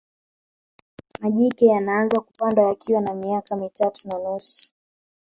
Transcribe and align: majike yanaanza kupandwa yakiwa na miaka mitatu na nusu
majike 1.19 1.65
yanaanza 1.65 2.19
kupandwa 2.21 2.63
yakiwa 2.65 3.01
na 3.01 3.13
miaka 3.15 3.55
mitatu 3.55 4.07
na 4.07 4.19
nusu 4.19 4.73